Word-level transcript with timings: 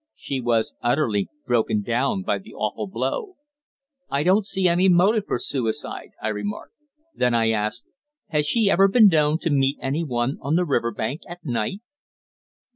She 0.15 0.41
was 0.41 0.73
utterly 0.81 1.29
broken 1.45 1.83
down 1.83 2.23
by 2.23 2.39
the 2.39 2.55
awful 2.55 2.87
blow." 2.87 3.35
"I 4.09 4.23
don't 4.23 4.47
see 4.47 4.67
any 4.67 4.89
motive 4.89 5.25
for 5.27 5.37
suicide," 5.37 6.09
I 6.19 6.29
remarked. 6.29 6.73
Then 7.13 7.35
I 7.35 7.51
asked, 7.51 7.85
"Has 8.29 8.47
she 8.47 8.67
ever 8.67 8.87
been 8.87 9.09
known 9.09 9.37
to 9.41 9.51
meet 9.51 9.77
anyone 9.79 10.39
on 10.41 10.55
the 10.55 10.65
river 10.65 10.91
bank 10.91 11.21
at 11.29 11.45
night?" 11.45 11.81